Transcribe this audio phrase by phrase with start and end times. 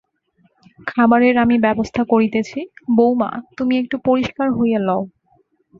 [0.87, 2.59] খাবারের আমি ব্যবস্থা করিতেছি,
[2.95, 5.01] বউমা, তুমি একটু পরিষ্কার হইয়া লও।